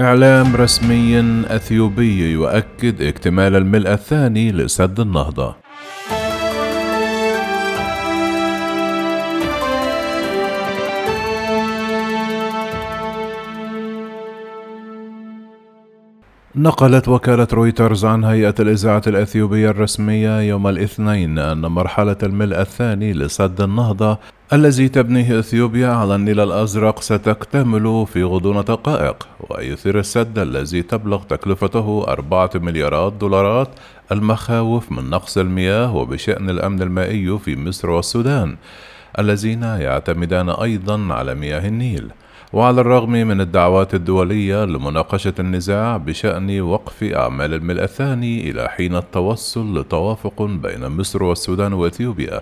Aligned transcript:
إعلام 0.00 0.56
رسمي 0.56 1.20
أثيوبي 1.46 2.32
يؤكد 2.32 3.02
اكتمال 3.02 3.56
الملء 3.56 3.92
الثاني 3.92 4.52
لسد 4.52 5.00
النهضة. 5.00 5.56
نقلت 16.56 17.08
وكالة 17.08 17.48
رويترز 17.52 18.04
عن 18.04 18.24
هيئة 18.24 18.54
الإذاعة 18.60 19.02
الأثيوبية 19.06 19.70
الرسمية 19.70 20.40
يوم 20.40 20.66
الاثنين 20.66 21.38
أن 21.38 21.60
مرحلة 21.60 22.16
الملء 22.22 22.60
الثاني 22.60 23.12
لسد 23.12 23.60
النهضة 23.60 24.18
الذي 24.52 24.88
تبنيه 24.88 25.38
إثيوبيا 25.38 25.88
على 25.88 26.14
النيل 26.14 26.40
الأزرق 26.40 27.00
ستكتمل 27.00 28.06
في 28.06 28.22
غضون 28.22 28.64
دقائق 28.64 29.28
ويثير 29.50 29.98
السد 29.98 30.38
الذي 30.38 30.82
تبلغ 30.82 31.22
تكلفته 31.22 32.04
أربعة 32.08 32.50
مليارات 32.54 33.12
دولارات 33.12 33.68
المخاوف 34.12 34.92
من 34.92 35.10
نقص 35.10 35.38
المياه 35.38 35.96
وبشأن 35.96 36.50
الأمن 36.50 36.82
المائي 36.82 37.38
في 37.38 37.56
مصر 37.56 37.90
والسودان 37.90 38.56
الذين 39.18 39.62
يعتمدان 39.62 40.50
أيضا 40.50 41.14
على 41.14 41.34
مياه 41.34 41.68
النيل. 41.68 42.10
وعلى 42.52 42.80
الرغم 42.80 43.12
من 43.12 43.40
الدعوات 43.40 43.94
الدولية 43.94 44.64
لمناقشة 44.64 45.34
النزاع 45.38 45.96
بشأن 45.96 46.60
وقف 46.60 47.02
أعمال 47.04 47.54
الملء 47.54 47.82
الثاني 47.82 48.50
إلى 48.50 48.68
حين 48.68 48.96
التوصل 48.96 49.78
لتوافق 49.78 50.42
بين 50.42 50.88
مصر 50.88 51.22
والسودان 51.22 51.72
وإثيوبيا 51.72 52.40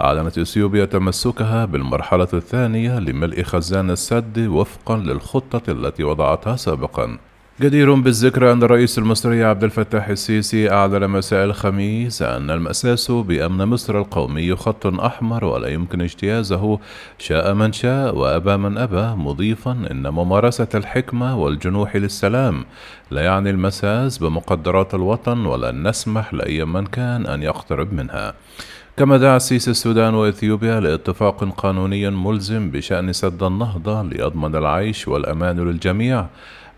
أعلنت 0.00 0.38
إثيوبيا 0.38 0.84
تمسكها 0.84 1.64
بالمرحلة 1.64 2.28
الثانية 2.34 2.98
لملء 2.98 3.42
خزان 3.42 3.90
السد 3.90 4.38
وفقا 4.38 4.96
للخطة 4.96 5.72
التي 5.72 6.04
وضعتها 6.04 6.56
سابقا. 6.56 7.18
جدير 7.60 7.94
بالذكر 7.94 8.52
أن 8.52 8.62
الرئيس 8.62 8.98
المصري 8.98 9.44
عبد 9.44 9.64
الفتاح 9.64 10.08
السيسي 10.08 10.70
أعلن 10.70 11.10
مساء 11.10 11.44
الخميس 11.44 12.22
أن 12.22 12.50
المأساس 12.50 13.10
بأمن 13.10 13.64
مصر 13.64 13.98
القومي 13.98 14.56
خط 14.56 14.86
أحمر 14.86 15.44
ولا 15.44 15.68
يمكن 15.68 16.00
اجتيازه. 16.00 16.78
شاء 17.18 17.54
من 17.54 17.72
شاء 17.72 18.16
وأبى 18.16 18.56
من 18.56 18.78
أبى 18.78 19.22
مضيفا 19.22 19.72
أن 19.90 20.08
ممارسة 20.08 20.68
الحكمة 20.74 21.38
والجنوح 21.38 21.96
للسلام 21.96 22.64
لا 23.10 23.22
يعني 23.22 23.50
المساس 23.50 24.18
بمقدرات 24.18 24.94
الوطن 24.94 25.46
ولن 25.46 25.88
نسمح 25.88 26.34
لأي 26.34 26.64
من 26.64 26.86
كان 26.86 27.26
أن 27.26 27.42
يقترب 27.42 27.92
منها. 27.92 28.34
كما 28.96 29.16
دعا 29.16 29.36
السيسي 29.36 29.70
السودان 29.70 30.14
وإثيوبيا 30.14 30.80
لاتفاق 30.80 31.44
قانوني 31.44 32.10
ملزم 32.10 32.70
بشأن 32.70 33.12
سد 33.12 33.42
النهضة 33.42 34.02
ليضمن 34.02 34.56
العيش 34.56 35.08
والأمان 35.08 35.60
للجميع. 35.60 36.26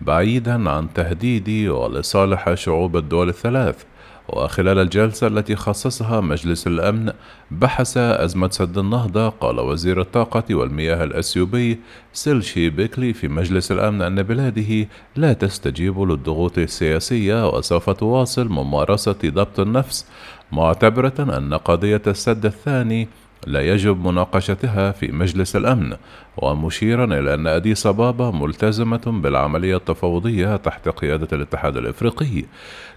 بعيدا 0.00 0.70
عن 0.70 0.92
تهديد 0.94 1.68
ولصالح 1.68 2.54
شعوب 2.54 2.96
الدول 2.96 3.28
الثلاث. 3.28 3.84
وخلال 4.28 4.78
الجلسة 4.78 5.26
التي 5.26 5.56
خصصها 5.56 6.20
مجلس 6.20 6.66
الأمن 6.66 7.12
بحث 7.50 7.96
أزمة 7.96 8.50
سد 8.50 8.78
النهضة 8.78 9.28
قال 9.28 9.60
وزير 9.60 10.00
الطاقة 10.00 10.54
والمياه 10.54 11.04
الأثيوبي 11.04 11.78
سيلشي 12.12 12.70
بيكلي 12.70 13.12
في 13.12 13.28
مجلس 13.28 13.72
الأمن 13.72 14.02
أن 14.02 14.22
بلاده 14.22 14.88
لا 15.16 15.32
تستجيب 15.32 16.00
للضغوط 16.00 16.58
السياسية 16.58 17.48
وسوف 17.48 17.90
تواصل 17.90 18.48
ممارسة 18.48 19.18
ضبط 19.24 19.60
النفس 19.60 20.06
معتبرة 20.52 21.36
أن 21.38 21.54
قضية 21.54 22.02
السد 22.06 22.46
الثاني 22.46 23.08
لا 23.46 23.60
يجب 23.60 24.06
مناقشتها 24.06 24.92
في 24.92 25.12
مجلس 25.12 25.56
الأمن 25.56 25.96
ومشيرا 26.36 27.04
إلى 27.04 27.34
أن 27.34 27.46
أديس 27.46 27.86
أبابا 27.86 28.30
ملتزمة 28.30 29.02
بالعملية 29.06 29.76
التفاوضية 29.76 30.56
تحت 30.56 30.88
قيادة 30.88 31.28
الاتحاد 31.32 31.76
الإفريقي. 31.76 32.44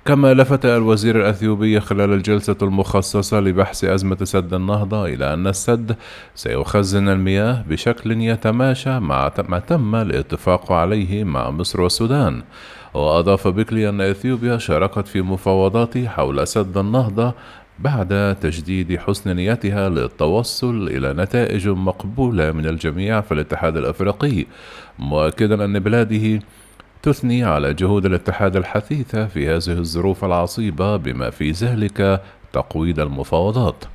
كما 0.05 0.33
لفت 0.33 0.66
الوزير 0.66 1.20
الأثيوبي 1.20 1.80
خلال 1.80 2.14
الجلسة 2.14 2.55
المخصصة 2.61 3.39
لبحث 3.39 3.83
أزمة 3.83 4.17
سد 4.23 4.53
النهضة 4.53 5.05
إلى 5.05 5.33
أن 5.33 5.48
السد 5.48 5.95
سيخزن 6.36 7.09
المياه 7.09 7.64
بشكل 7.70 8.21
يتماشى 8.21 8.99
مع 8.99 9.32
ما 9.49 9.59
تم 9.59 9.95
الاتفاق 9.95 10.71
عليه 10.71 11.23
مع 11.23 11.49
مصر 11.49 11.82
والسودان. 11.82 12.43
وأضاف 12.93 13.48
بيكلي 13.48 13.89
أن 13.89 14.02
إثيوبيا 14.02 14.58
شاركت 14.58 15.08
في 15.08 15.21
مفاوضات 15.21 15.98
حول 15.98 16.48
سد 16.48 16.77
النهضة 16.77 17.33
بعد 17.82 18.36
تجديد 18.42 18.98
حسن 19.00 19.36
نيتها 19.36 19.90
للتوصل 19.90 20.88
إلى 20.88 21.14
نتائج 21.14 21.67
مقبولة 21.67 22.52
من 22.52 22.66
الجميع 22.66 23.22
في 23.22 23.34
الاتحاد 23.34 23.78
الأفريقي 23.78 24.45
مؤكدا 25.00 25.66
أن 25.66 25.80
بلاده 25.80 26.39
تثني 27.02 27.44
على 27.44 27.73
جهود 27.73 28.06
الاتحاد 28.06 28.56
الحثيثة 28.56 29.28
في 29.28 29.48
هذه 29.48 29.78
الظروف 29.80 30.26
العصيبة 30.26 30.98
بما 30.98 31.30
في 31.30 31.52
ذلك 31.52 32.22
تقويض 32.54 33.00
المفاوضات. 33.00 33.86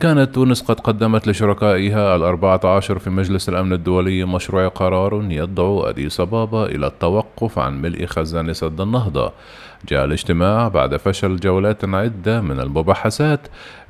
كانت 0.00 0.34
تونس 0.34 0.62
قد 0.62 0.80
قدمت 0.80 1.28
لشركائها 1.28 2.16
الأربعة 2.16 2.60
عشر 2.64 2.98
في 2.98 3.10
مجلس 3.10 3.48
الأمن 3.48 3.72
الدولي 3.72 4.24
مشروع 4.24 4.68
قرار 4.68 5.26
يدعو 5.30 5.82
أديس 5.82 6.20
أبابا 6.20 6.66
إلى 6.66 6.86
التوقف 6.86 7.58
عن 7.58 7.82
ملء 7.82 8.06
خزان 8.06 8.52
سد 8.52 8.80
النهضة. 8.80 9.32
جاء 9.88 10.04
الاجتماع 10.04 10.68
بعد 10.68 10.96
فشل 10.96 11.36
جولات 11.36 11.84
عدة 11.84 12.40
من 12.40 12.60
المباحثات 12.60 13.40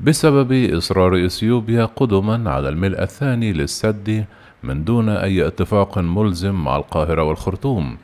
بسبب 0.00 0.52
إصرار 0.76 1.26
إثيوبيا 1.26 1.84
قدما 1.84 2.50
على 2.50 2.68
الملء 2.68 3.02
الثاني 3.02 3.52
للسد 3.52 4.24
من 4.62 4.84
دون 4.84 5.08
أي 5.08 5.46
اتفاق 5.46 5.98
ملزم 5.98 6.54
مع 6.54 6.76
القاهرة 6.76 7.22
والخرطوم. 7.22 7.96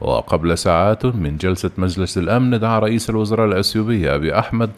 وقبل 0.00 0.58
ساعات 0.58 1.06
من 1.06 1.36
جلسة 1.36 1.70
مجلس 1.78 2.18
الأمن 2.18 2.58
دعا 2.58 2.78
رئيس 2.78 3.10
الوزراء 3.10 3.46
الأثيوبي 3.46 4.14
أبي 4.14 4.38
أحمد 4.38 4.70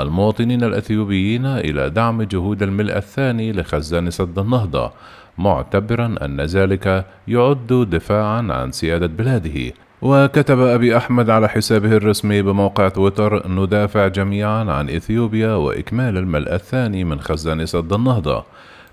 المواطنين 0.00 0.64
الأثيوبيين 0.64 1.46
إلى 1.46 1.90
دعم 1.90 2.22
جهود 2.22 2.62
الملء 2.62 2.96
الثاني 2.96 3.52
لخزان 3.52 4.10
سد 4.10 4.38
النهضة 4.38 4.92
معتبرا 5.38 6.14
أن 6.22 6.40
ذلك 6.40 7.04
يعد 7.28 7.88
دفاعا 7.90 8.46
عن 8.50 8.72
سيادة 8.72 9.06
بلاده. 9.06 9.72
وكتب 10.02 10.60
أبي 10.60 10.96
أحمد 10.96 11.30
على 11.30 11.48
حسابه 11.48 11.92
الرسمي 11.92 12.42
بموقع 12.42 12.88
تويتر 12.88 13.48
ندافع 13.48 14.08
جميعا 14.08 14.64
عن 14.64 14.90
إثيوبيا 14.90 15.52
وإكمال 15.52 16.16
الملء 16.16 16.54
الثاني 16.54 17.04
من 17.04 17.20
خزان 17.20 17.66
سد 17.66 17.92
النهضة 17.92 18.44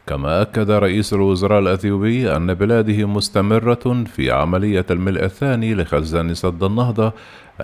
كما 0.08 0.42
أكد 0.42 0.72
رئيس 0.72 1.14
الوزراء 1.14 1.60
الأثيوبي 1.60 2.36
أن 2.36 2.54
بلاده 2.54 3.06
مستمرة 3.06 4.04
في 4.16 4.32
عملية 4.32 4.86
الملء 4.92 5.24
الثاني 5.24 5.76
لخزان 5.76 6.34
سد 6.34 6.64
النهضة 6.64 7.14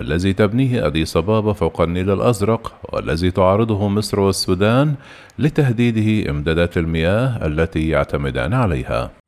الذي 0.01 0.33
تبنيه 0.33 0.87
أديس 0.87 1.17
أبابا 1.17 1.53
فوق 1.53 1.81
النيل 1.81 2.11
الأزرق 2.11 2.73
والذي 2.93 3.31
تعارضه 3.31 3.87
مصر 3.87 4.19
والسودان 4.19 4.95
لتهديده 5.39 6.31
إمدادات 6.31 6.77
المياه 6.77 7.45
التي 7.47 7.89
يعتمدان 7.89 8.53
عليها. 8.53 9.20